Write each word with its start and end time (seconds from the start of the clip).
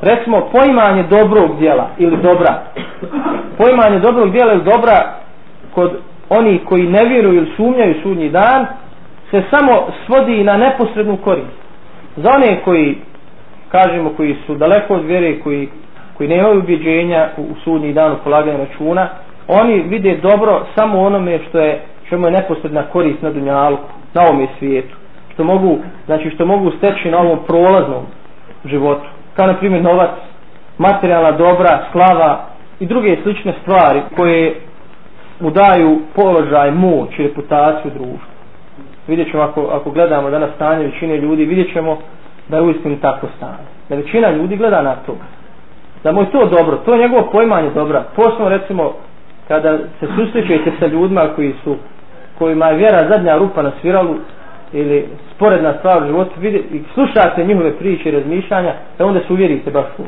recimo 0.00 0.40
poimanje 0.52 1.02
dobrog 1.02 1.58
dijela 1.58 1.88
ili 1.98 2.16
dobra. 2.16 2.62
Poimanje 3.58 3.98
dobrog 3.98 4.32
dijela 4.32 4.52
ili 4.52 4.64
dobra 4.64 5.14
kod 5.74 5.90
oni 6.28 6.58
koji 6.64 6.82
ne 6.82 7.04
vjeruju 7.04 7.36
ili 7.36 7.52
sumnjaju 7.56 7.94
sudnji 8.02 8.28
dan 8.28 8.66
se 9.30 9.42
samo 9.50 9.72
svodi 10.06 10.44
na 10.44 10.56
neposrednu 10.56 11.16
korist. 11.16 11.60
Za 12.16 12.30
one 12.36 12.60
koji 12.64 12.98
kažemo 13.68 14.10
koji 14.16 14.36
su 14.46 14.54
daleko 14.54 14.94
od 14.94 15.04
vjere 15.04 15.40
koji, 15.40 15.68
koji 16.16 16.28
nemaju 16.28 16.58
ubjeđenja 16.58 17.28
u, 17.36 17.42
u 17.42 17.54
sudnji 17.64 17.92
dan 17.92 18.12
u 18.12 18.16
polaganju 18.24 18.58
računa 18.58 19.08
oni 19.48 19.80
vide 19.82 20.16
dobro 20.16 20.66
samo 20.74 21.00
onome 21.00 21.38
što 21.48 21.58
je 21.58 21.80
što 22.06 22.16
je 22.16 22.30
neposredna 22.30 22.82
korist 22.82 23.22
na 23.22 23.30
dunjalku 23.30 23.88
na 24.14 24.22
ovom 24.22 24.46
svijetu. 24.58 24.96
Što 25.32 25.44
mogu 25.44 25.78
znači 26.06 26.30
što 26.30 26.46
mogu 26.46 26.70
steći 26.70 27.10
na 27.10 27.18
ovom 27.18 27.38
prolaznom 27.46 28.04
životu 28.64 29.06
kao 29.36 29.46
na 29.46 29.54
primjer 29.54 29.82
novac 29.82 30.10
materijalna 30.78 31.30
dobra 31.32 31.84
slava 31.92 32.44
i 32.80 32.86
druge 32.86 33.16
slične 33.22 33.54
stvari 33.62 34.02
koje 34.16 34.54
mu 35.40 35.50
daju 35.50 36.00
položaj 36.14 36.70
moć 36.70 37.18
i 37.18 37.22
reputaciju 37.22 37.90
društva 37.94 38.30
vidjet 39.10 39.30
ćemo 39.30 39.42
ako, 39.42 39.60
ako 39.72 39.90
gledamo 39.90 40.30
danas 40.30 40.50
stanje 40.54 40.84
većine 40.84 41.16
ljudi 41.16 41.44
vidjet 41.44 41.72
ćemo 41.72 41.98
da 42.48 42.56
je 42.56 42.62
uistinu 42.62 42.96
tako 43.00 43.26
stanje. 43.36 43.66
Da 43.88 43.96
većina 43.96 44.30
ljudi 44.30 44.56
gleda 44.56 44.82
na 44.82 44.94
to. 45.06 45.16
Da 46.04 46.12
mu 46.12 46.20
je 46.20 46.30
to 46.30 46.46
dobro 46.46 46.76
to 46.76 46.94
je 46.94 47.00
njegovo 47.00 47.28
pojmanje 47.32 47.70
dobra. 47.70 48.04
Posebno 48.16 48.48
recimo 48.48 48.92
kada 49.48 49.78
se 50.00 50.06
susrećete 50.16 50.72
sa 50.78 50.86
ljudima 50.86 51.28
koji 51.36 51.54
su 51.64 51.76
kojima 52.38 52.66
je 52.66 52.76
vjera 52.76 53.08
zadnja 53.08 53.36
rupa 53.36 53.62
na 53.62 53.72
sviralu 53.80 54.14
ili 54.72 55.08
sporedna 55.34 55.74
stvar 55.78 56.02
u 56.02 56.06
životu 56.06 56.30
vidi, 56.40 56.58
i 56.72 56.80
slušate 56.94 57.44
njihove 57.44 57.72
priče 57.78 58.08
i 58.08 58.12
razmišljanja 58.12 58.74
da 58.98 59.06
onda 59.06 59.20
se 59.20 59.32
uvjerite 59.32 59.70
baš 59.70 59.86
u 59.98 60.02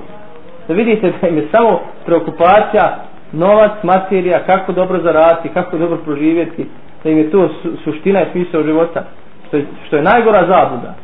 da 0.68 0.74
vidite 0.74 1.12
da 1.20 1.28
im 1.28 1.36
je 1.36 1.48
samo 1.52 1.80
preokupacija 2.06 2.96
novac, 3.32 3.72
materija, 3.82 4.38
kako 4.46 4.72
dobro 4.72 5.00
zarasti, 5.02 5.48
kako 5.48 5.78
dobro 5.78 5.96
proživjeti 5.96 6.66
da 7.04 7.10
im 7.10 7.18
je 7.18 7.30
to 7.30 7.48
su, 7.48 7.76
suština 7.84 8.22
i 8.22 8.30
smisao 8.32 8.62
života 8.62 9.04
što 9.48 9.56
je, 9.56 9.66
što 9.86 9.96
je 9.96 10.02
najgora 10.02 10.46
zabuda 10.46 10.94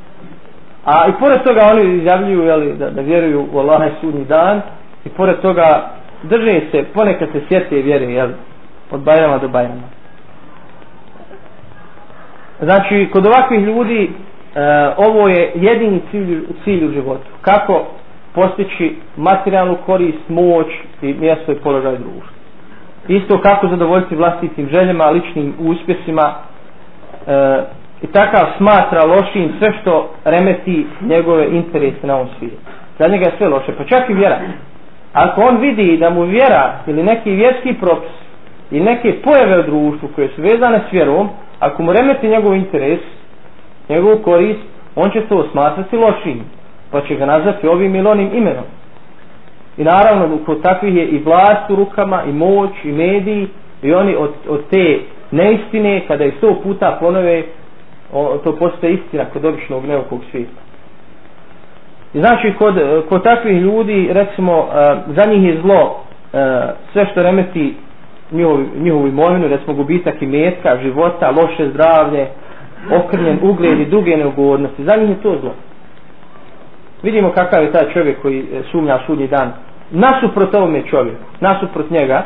a 0.84 1.08
i 1.08 1.12
pored 1.20 1.42
toga 1.42 1.60
oni 1.72 1.96
izjavljuju 1.96 2.42
jeli, 2.42 2.76
da, 2.76 2.90
da 2.90 3.00
vjeruju 3.00 3.46
u 3.52 3.58
Allah 3.58 3.86
i 3.86 4.00
sudnji 4.00 4.24
dan 4.24 4.60
i 5.04 5.08
pored 5.08 5.40
toga 5.40 5.90
drže 6.22 6.60
se, 6.70 6.84
ponekad 6.94 7.28
se 7.32 7.40
sjete 7.48 7.76
vjere 7.76 8.04
jeli, 8.04 8.34
od 8.90 9.00
bajrama 9.00 9.38
do 9.38 9.48
bajrama. 9.48 9.97
Znači, 12.60 13.08
kod 13.12 13.26
ovakvih 13.26 13.60
ljudi 13.60 14.10
e, 14.54 14.60
ovo 14.96 15.28
je 15.28 15.52
jedini 15.54 16.00
cilj, 16.10 16.42
cilj 16.64 16.84
u 16.84 16.92
životu. 16.92 17.26
Kako 17.40 17.86
postići 18.34 18.96
materijalnu 19.16 19.76
korist, 19.86 20.28
moć 20.28 20.66
i 21.02 21.14
mjesto 21.14 21.52
i 21.52 21.60
položaj 21.62 21.96
društva. 21.96 22.38
Isto 23.08 23.40
kako 23.40 23.68
zadovoljiti 23.68 24.16
vlastitim 24.16 24.68
željama, 24.72 25.10
ličnim 25.10 25.54
uspjesima 25.58 26.34
e, 27.26 27.62
i 28.02 28.06
takav 28.06 28.46
smatra 28.56 29.04
lošim 29.04 29.52
sve 29.58 29.72
što 29.80 30.10
remeti 30.24 30.86
njegove 31.00 31.46
interese 31.50 32.06
na 32.06 32.14
ovom 32.14 32.28
svijetu. 32.38 32.56
Za 32.98 33.08
njega 33.08 33.24
je 33.24 33.36
sve 33.38 33.48
loše, 33.48 33.72
pa 33.78 33.84
čak 33.84 34.10
i 34.10 34.14
vjera. 34.14 34.38
Ako 35.12 35.40
on 35.40 35.56
vidi 35.56 35.96
da 35.96 36.10
mu 36.10 36.22
vjera 36.22 36.72
ili 36.86 37.02
neki 37.02 37.30
vjerski 37.30 37.74
propis 37.74 38.10
i 38.70 38.80
neke 38.80 39.14
pojave 39.22 39.60
u 39.60 39.62
društvu 39.62 40.08
koje 40.14 40.28
su 40.28 40.42
vezane 40.42 40.80
s 40.88 40.92
vjerom, 40.92 41.28
ako 41.60 41.82
mu 41.82 41.92
remeti 41.92 42.28
njegov 42.28 42.54
interes, 42.54 43.00
njegov 43.88 44.16
korist, 44.16 44.60
on 44.96 45.10
će 45.10 45.22
se 45.28 45.34
osmatrati 45.34 45.96
lošim, 45.96 46.40
pa 46.90 47.00
će 47.00 47.14
ga 47.14 47.26
nazvati 47.26 47.68
ovim 47.68 47.94
ili 47.94 48.08
onim 48.08 48.30
imenom. 48.34 48.64
I 49.76 49.84
naravno, 49.84 50.38
kod 50.46 50.62
takvih 50.62 50.96
je 50.96 51.06
i 51.06 51.18
vlast 51.18 51.70
u 51.70 51.74
rukama, 51.76 52.24
i 52.24 52.32
moć, 52.32 52.70
i 52.84 52.92
mediji, 52.92 53.48
i 53.82 53.92
oni 53.94 54.16
od, 54.16 54.30
od 54.48 54.68
te 54.70 55.00
neistine, 55.30 56.04
kada 56.08 56.24
je 56.24 56.32
sto 56.38 56.60
puta 56.62 56.96
ponove, 57.00 57.42
o, 58.12 58.38
to 58.44 58.56
postoje 58.56 58.92
istina 58.92 59.24
kod 59.24 59.44
običnog 59.44 59.84
neokog 59.86 60.20
svijeta. 60.30 60.60
I 62.14 62.18
znači, 62.18 62.54
kod, 62.58 62.74
kod 63.08 63.22
takvih 63.22 63.62
ljudi, 63.62 64.08
recimo, 64.12 64.68
eh, 64.72 64.96
za 65.06 65.30
njih 65.30 65.44
je 65.44 65.60
zlo 65.60 66.00
eh, 66.32 66.38
sve 66.92 67.06
što 67.10 67.22
remeti 67.22 67.74
njihovu, 68.32 68.64
njihovu 68.76 69.08
imovinu, 69.08 69.48
recimo 69.48 69.74
gubitak 69.74 70.22
i 70.22 70.26
metka, 70.26 70.78
života, 70.82 71.30
loše 71.30 71.70
zdravlje, 71.70 72.26
okrnjen 72.92 73.38
ugled 73.42 73.80
i 73.80 73.86
druge 73.86 74.16
neugodnosti. 74.16 74.84
Za 74.84 74.96
njih 74.96 75.08
je 75.10 75.22
to 75.22 75.36
zlo. 75.40 75.54
Vidimo 77.02 77.32
kakav 77.32 77.62
je 77.62 77.72
taj 77.72 77.92
čovjek 77.92 78.22
koji 78.22 78.38
e, 78.40 78.62
sumnja 78.70 78.98
sudnji 79.06 79.26
dan. 79.28 79.52
Nasuprot 79.90 80.54
ovome 80.54 80.82
čovjeku, 80.82 81.24
nasuprot 81.40 81.90
njega, 81.90 82.24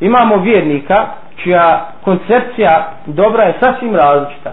imamo 0.00 0.36
vjernika 0.36 1.06
čija 1.36 1.92
koncepcija 2.04 2.92
dobra 3.06 3.42
je 3.42 3.54
sasvim 3.60 3.96
različita 3.96 4.52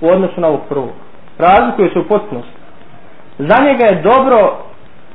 u 0.00 0.08
odnosu 0.08 0.40
na 0.40 0.48
ovog 0.48 0.60
prvog. 0.68 0.90
Razlikuje 1.38 1.90
se 1.92 1.98
u 1.98 2.04
potpunosti. 2.08 2.52
Za 3.38 3.64
njega 3.64 3.84
je 3.84 4.02
dobro, 4.02 4.56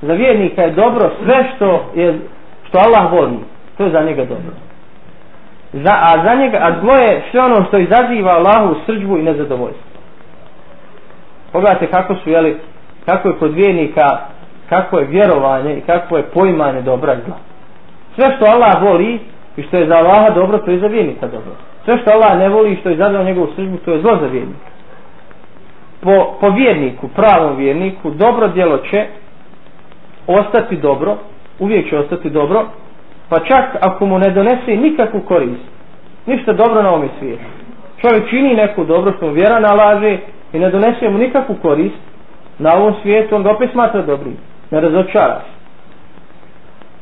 za 0.02 0.14
vjernika 0.14 0.62
je 0.62 0.72
dobro 0.72 1.12
sve 1.24 1.46
što 1.56 1.86
je 1.96 2.20
što 2.68 2.78
Allah 2.78 3.12
voli. 3.12 3.38
To 3.78 3.84
je 3.86 3.92
za 3.92 4.02
njega 4.02 4.26
dobro 4.26 4.65
za, 5.84 5.94
a 6.02 6.24
za 6.26 6.36
njega, 6.36 6.58
a 6.62 6.80
zlo 6.82 6.94
je 6.94 7.24
sve 7.32 7.42
ono 7.42 7.66
što 7.66 7.78
izaziva 7.78 8.32
Allahu 8.32 8.76
srđbu 8.86 9.18
i 9.18 9.24
nezadovoljstvo. 9.24 9.86
Pogledajte 11.52 11.88
kako 11.88 12.16
su, 12.16 12.30
jeli, 12.30 12.58
kako 13.06 13.28
je 13.28 13.36
kod 13.40 13.54
vjernika, 13.54 14.18
kako 14.70 15.00
je 15.00 15.06
vjerovanje 15.06 15.78
i 15.78 15.82
kako 15.82 16.18
je 16.18 16.24
poimanje 16.24 16.82
dobra 16.82 17.14
i 17.14 17.18
zla. 17.26 17.36
Sve 18.16 18.36
što 18.36 18.46
Allah 18.46 18.82
voli 18.82 19.20
i 19.58 19.64
što 19.64 19.78
je 19.78 19.88
za 19.88 19.96
Allaha 19.96 20.30
dobro, 20.30 20.58
to 20.58 20.72
je 20.72 20.80
za 20.80 20.88
vjernika 20.88 21.28
dobro. 21.28 21.52
Sve 21.86 21.98
što 21.98 22.12
Allah 22.12 22.40
ne 22.40 22.50
voli 22.50 22.72
i 22.74 22.78
što 22.78 22.90
je 22.90 22.96
izaziva 22.96 23.24
njegovu 23.24 23.48
srđbu, 23.56 23.78
to 23.78 23.92
je 23.92 24.02
zlo 24.02 24.18
za 24.22 24.28
vjernika. 24.28 24.70
Po, 26.02 26.38
po 26.42 26.50
vjerniku, 26.50 27.08
pravom 27.08 27.56
vjerniku, 27.58 28.10
dobro 28.12 28.48
djelo 28.48 28.78
će 28.78 29.06
ostati 30.28 30.78
dobro, 30.78 31.18
uvijek 31.60 31.90
će 31.90 31.98
ostati 31.98 32.30
dobro, 32.30 32.66
pa 33.30 33.40
čak 33.40 33.66
ako 33.82 34.06
mu 34.06 34.20
ne 34.20 34.30
donese 34.30 34.76
nikakvu 34.76 35.20
korist, 35.20 35.62
ništa 36.26 36.54
dobro 36.54 36.82
na 36.84 36.90
ovom 36.90 37.10
svijetu. 37.20 37.44
Čovjek 38.02 38.30
čini 38.30 38.56
neku 38.56 38.84
dobro 38.84 39.14
što 39.18 39.26
mu 39.28 39.34
vjera 39.34 39.60
nalaže 39.60 40.18
i 40.54 40.60
ne 40.60 40.70
donese 40.70 41.10
mu 41.10 41.18
nikakvu 41.18 41.56
korist 41.62 41.96
na 42.60 42.74
ovom 42.76 42.94
svijetu, 43.02 43.36
on 43.36 43.44
ga 43.44 43.52
opet 43.52 43.72
smatra 43.72 44.02
dobrim, 44.02 44.38
ne 44.72 44.82
razočara 44.82 45.40
se. 45.40 45.56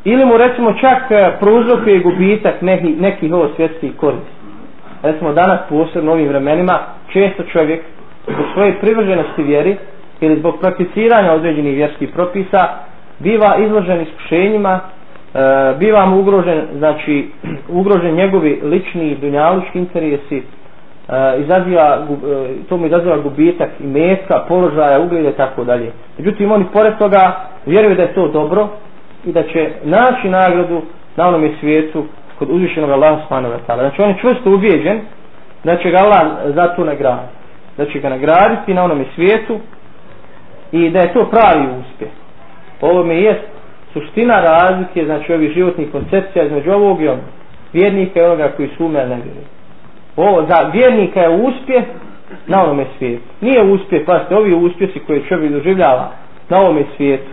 Ili 0.05 0.25
mu 0.25 0.37
recimo 0.37 0.73
čak 0.73 1.11
e, 1.11 1.31
prouzrokuje 1.39 1.99
gubitak 1.99 2.61
nekih 2.61 3.01
neki 3.01 3.31
ovo 3.31 3.49
svjetskih 3.55 3.95
korist. 3.97 4.33
Recimo 5.03 5.33
danas 5.33 5.59
posebno 5.69 6.11
ovim 6.11 6.27
vremenima 6.27 6.79
često 7.13 7.43
čovjek 7.43 7.81
zbog 8.27 8.45
svoje 8.53 8.79
privrženosti 8.79 9.43
vjeri 9.43 9.77
ili 10.21 10.39
zbog 10.39 10.59
prakticiranja 10.59 11.33
određenih 11.33 11.75
vjerskih 11.75 12.09
propisa 12.13 12.67
biva 13.19 13.55
izložen 13.57 14.01
iskušenjima 14.01 14.79
e, 15.33 15.73
biva 15.79 16.05
mu 16.05 16.19
ugrožen, 16.19 16.61
znači, 16.77 17.29
ugrožen 17.79 18.15
njegovi 18.15 18.61
lični 18.63 19.15
dunjalučki 19.15 19.79
interesi, 19.79 20.37
e, 20.37 20.43
izaziva, 21.39 22.07
e, 22.09 22.67
to 22.69 22.77
mu 22.77 22.85
izaziva 22.85 23.17
gubitak 23.17 23.69
i 23.79 23.87
metka, 23.87 24.45
položaja, 24.47 25.01
ugleda 25.01 25.29
i 25.29 25.37
tako 25.37 25.63
dalje. 25.63 25.91
Međutim, 26.17 26.51
oni 26.51 26.65
pored 26.73 26.97
toga 26.97 27.35
vjeruju 27.65 27.95
da 27.95 28.01
je 28.01 28.13
to 28.13 28.27
dobro 28.27 28.67
i 29.25 29.31
da 29.31 29.43
će 29.43 29.69
naći 29.83 30.29
nagradu 30.29 30.81
na 31.15 31.27
onome 31.27 31.49
svijetu 31.59 32.05
kod 32.39 32.49
uzvišenog 32.51 32.89
Allaha 32.89 33.21
subhanahu 33.21 33.53
wa 33.53 33.59
ta'ala. 33.67 33.79
Znači, 33.79 34.01
on 34.01 34.09
je 34.09 34.17
čvrsto 34.21 34.53
ubijeđen 34.53 35.01
da 35.63 35.77
će 35.77 35.91
ga 35.91 35.97
Allah 35.97 36.27
za 36.55 36.75
to 36.75 36.83
nagraditi. 36.83 37.33
Da 37.77 37.85
će 37.85 37.99
ga 37.99 38.09
nagraditi 38.09 38.73
na 38.73 38.83
onome 38.83 39.05
svijetu 39.15 39.59
i 40.71 40.89
da 40.89 40.99
je 40.99 41.13
to 41.13 41.29
pravi 41.31 41.67
uspjeh. 41.79 42.11
Ovo 42.81 43.03
mi 43.03 43.15
jest 43.15 43.52
suština 43.93 44.33
razlike, 44.41 45.05
znači 45.05 45.33
ovih 45.33 45.51
životnih 45.51 45.91
koncepcija 45.91 46.45
između 46.45 46.71
ovog 46.71 47.01
i 47.01 47.07
onog. 47.07 47.25
Vjernika 47.73 48.19
i 48.19 48.23
onoga 48.23 48.51
koji 48.57 48.69
sume 48.77 48.99
na 48.99 49.15
vjeruje. 49.15 49.45
Ovo, 50.15 50.45
za 50.49 50.69
vjernika 50.73 51.19
je 51.19 51.29
uspjeh 51.29 51.83
na 52.47 52.63
onome 52.63 52.85
svijetu. 52.97 53.23
Nije 53.41 53.63
uspjeh, 53.63 54.01
pa 54.05 54.25
ovi 54.31 54.53
uspjesi 54.53 54.99
koje 54.99 55.25
čovjek 55.29 55.51
doživljava 55.51 56.11
na 56.49 56.57
ovome 56.57 56.83
svijetu. 56.97 57.29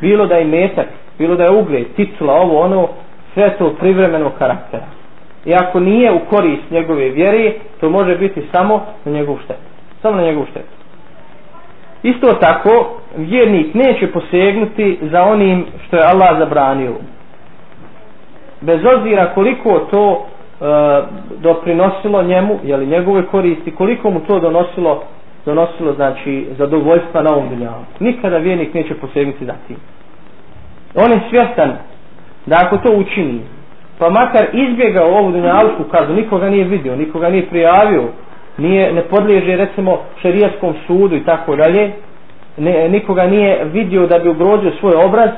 Bilo 0.00 0.26
da 0.26 0.34
je 0.34 0.44
metak, 0.44 0.86
bilo 1.18 1.36
da 1.36 1.44
je 1.44 1.50
ugled, 1.50 1.86
titula, 1.96 2.34
ovo, 2.34 2.60
ono, 2.60 2.88
sve 3.34 3.56
to 3.58 3.74
privremenog 3.80 4.32
karaktera. 4.38 4.86
I 5.44 5.54
ako 5.54 5.80
nije 5.80 6.12
u 6.12 6.18
korist 6.30 6.70
njegove 6.70 7.08
vjere, 7.08 7.52
to 7.80 7.90
može 7.90 8.16
biti 8.16 8.42
samo 8.52 8.86
na 9.04 9.12
njegovu 9.12 9.38
štetu. 9.44 9.60
Samo 10.02 10.16
na 10.16 10.22
njegovu 10.22 10.46
štetu. 10.50 10.78
Isto 12.02 12.32
tako, 12.32 12.97
vjernik 13.16 13.74
neće 13.74 14.12
posegnuti 14.12 14.98
za 15.02 15.22
onim 15.22 15.66
što 15.86 15.96
je 15.96 16.02
Allah 16.02 16.38
zabranio. 16.38 16.92
Bez 18.60 18.80
obzira 18.96 19.34
koliko 19.34 19.78
to 19.78 20.26
e, 20.60 20.64
doprinosilo 21.40 22.22
njemu, 22.22 22.58
jeli 22.64 22.86
njegove 22.86 23.26
koristi, 23.26 23.70
koliko 23.74 24.10
mu 24.10 24.20
to 24.20 24.40
donosilo, 24.40 25.02
donosilo 25.46 25.92
znači 25.92 26.46
zadovoljstva 26.58 27.22
na 27.22 27.30
ovom 27.30 27.48
dunjavu. 27.48 27.84
Nikada 28.00 28.36
vjernik 28.36 28.74
neće 28.74 28.94
posegnuti 28.94 29.44
za 29.44 29.54
tim. 29.66 29.76
on 30.94 31.12
je 31.12 31.20
svjestan 31.30 31.72
da 32.46 32.56
ako 32.64 32.76
to 32.76 32.92
učini 32.96 33.40
pa 33.98 34.10
makar 34.10 34.46
izbjegao 34.52 35.06
ovu 35.06 35.32
dunjalušku 35.32 35.84
kaznu 35.84 36.14
nikoga 36.14 36.50
nije 36.50 36.64
vidio, 36.64 36.96
nikoga 36.96 37.28
nije 37.28 37.46
prijavio 37.46 38.04
nije, 38.58 38.92
ne 38.92 39.02
podliježe 39.02 39.56
recimo 39.56 39.98
šerijaskom 40.22 40.74
sudu 40.86 41.16
i 41.16 41.24
tako 41.24 41.56
dalje 41.56 41.92
ne, 42.58 42.88
nikoga 42.88 43.26
nije 43.26 43.64
vidio 43.64 44.06
da 44.06 44.18
bi 44.18 44.28
ugrozio 44.28 44.72
svoj 44.80 44.94
obraz 45.04 45.30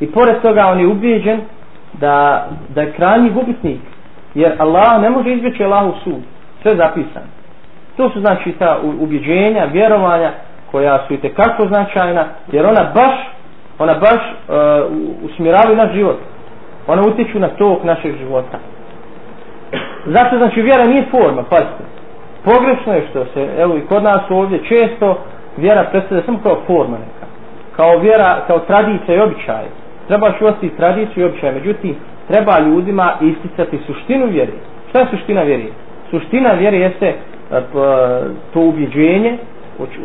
i 0.00 0.12
pored 0.12 0.40
toga 0.42 0.66
on 0.66 0.80
je 0.80 0.86
ubijeđen 0.86 1.40
da, 1.92 2.46
da 2.74 2.80
je 2.80 2.92
krajnji 2.92 3.30
gubitnik 3.30 3.80
jer 4.34 4.52
Allah 4.58 5.02
ne 5.02 5.10
može 5.10 5.32
izbjeći 5.32 5.64
Allahu 5.64 5.94
sud. 6.04 6.22
Sve 6.62 6.76
zapisano. 6.76 7.26
To 7.96 8.10
su 8.10 8.20
znači 8.20 8.52
ta 8.52 8.78
ubjeđenja, 9.00 9.64
vjerovanja 9.72 10.32
koja 10.70 11.04
su 11.06 11.14
i 11.14 11.20
tekako 11.20 11.66
značajna 11.66 12.26
jer 12.52 12.66
ona 12.66 12.92
baš 12.94 13.36
ona 13.78 13.94
baš 13.94 14.20
uh, 14.48 14.54
usmjeravaju 15.22 15.76
naš 15.76 15.92
život. 15.92 16.16
Ona 16.86 17.02
utječu 17.02 17.38
na 17.38 17.48
tok 17.48 17.84
našeg 17.84 18.16
života. 18.18 18.58
Zato 20.06 20.38
znači 20.38 20.62
vjera 20.62 20.84
nije 20.84 21.06
forma 21.10 21.42
pazite. 21.42 21.84
Pogrešno 22.44 22.92
je 22.92 23.06
što 23.10 23.24
se 23.24 23.48
evo 23.58 23.76
i 23.76 23.86
kod 23.86 24.02
nas 24.02 24.20
ovdje 24.30 24.60
često 24.68 25.18
vjera 25.56 25.84
predstavlja 25.90 26.24
samo 26.24 26.38
kao 26.42 26.58
forma 26.66 26.98
neka. 26.98 27.26
Kao 27.76 27.98
vjera, 27.98 28.42
kao 28.46 28.58
tradicija 28.58 29.16
i 29.16 29.20
običaj. 29.20 29.64
Trebaš 30.08 30.42
ostati 30.42 30.76
tradiciju 30.76 31.22
i 31.22 31.28
običaj. 31.28 31.54
Međutim 31.54 31.94
treba 32.28 32.60
ljudima 32.60 33.12
isticati 33.20 33.78
suštinu 33.86 34.26
vjere. 34.26 34.52
Šta 34.88 34.98
je 34.98 35.06
suština 35.10 35.42
vjere? 35.42 35.64
Suština 36.10 36.52
vjere 36.52 36.78
jeste 36.78 37.06
eh, 37.06 37.62
to 38.52 38.60
ubjeđenje 38.60 39.38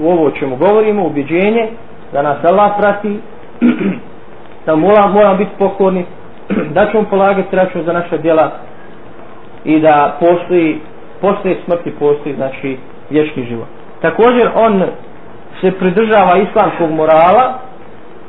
ovo 0.03 0.25
o 0.25 0.31
čemu 0.31 0.55
govorimo 0.55 1.05
ubjeđenje 1.05 1.67
da 2.13 2.21
nas 2.21 2.37
Allah 2.43 2.71
prati 2.79 3.19
da 4.65 4.75
mora, 4.75 5.07
mora 5.07 5.33
biti 5.33 5.51
pokorni 5.59 6.05
da 6.75 6.91
ćemo 6.91 7.03
polagati 7.09 7.55
račun 7.55 7.83
za 7.83 7.93
naša 7.93 8.17
djela 8.17 8.51
i 9.65 9.79
da 9.79 10.17
postoji 10.19 10.79
posle 11.21 11.55
smrti 11.65 11.91
postoji 11.99 12.35
znači 12.35 12.77
vječni 13.09 13.45
život. 13.45 13.67
Također 14.01 14.49
on 14.55 14.83
se 15.61 15.71
pridržava 15.71 16.37
islamskog 16.37 16.91
morala 16.91 17.59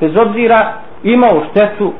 bez 0.01 0.17
obzira 0.17 0.73
imao 1.03 1.45
štetu 1.51 1.93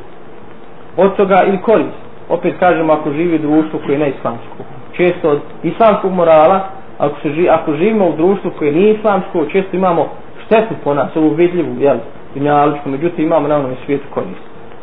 od 0.97 1.17
toga 1.17 1.43
ili 1.47 1.63
korist. 1.63 2.03
Opet 2.29 2.55
kažemo 2.59 2.93
ako 2.93 3.13
živi 3.13 3.35
u 3.35 3.39
društvu 3.39 3.81
koje 3.87 3.95
je 3.95 3.99
neislamsko 3.99 4.63
često 4.97 5.31
od 5.31 5.41
islamskog 5.63 6.13
morala 6.13 6.61
ako, 6.99 7.21
se 7.21 7.29
živi, 7.29 7.49
ako 7.49 7.77
živimo 7.77 8.09
u 8.09 8.17
društvu 8.17 8.51
koje 8.59 8.73
nije 8.73 8.95
islamsko 8.95 9.47
često 9.53 9.77
imamo 9.77 10.09
štetu 10.47 10.75
po 10.85 10.95
nas 10.95 11.17
ovu 11.17 11.31
vidljivu 11.31 11.77
jel, 11.81 11.97
dunjaličku 12.35 12.89
međutim 12.89 13.25
imamo 13.25 13.49
na 13.49 13.57
onom 13.57 13.75
svijetu 13.87 14.05
korist. 14.15 14.43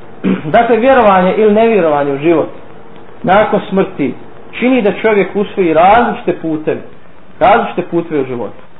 Dakle 0.57 0.77
vjerovanje 0.77 1.33
ili 1.37 1.53
nevjerovanje 1.53 2.13
u 2.13 2.17
život 2.17 2.49
nakon 3.23 3.59
smrti 3.69 4.13
čini 4.59 4.81
da 4.81 4.91
čovjek 4.91 5.35
usvoji 5.35 5.73
različite 5.73 6.41
puteve 6.41 6.81
različite 7.39 7.81
puteve 7.91 8.21
u 8.21 8.25
životu. 8.25 8.63